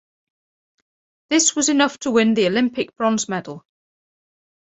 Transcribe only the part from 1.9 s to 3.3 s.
to win the Olympic bronze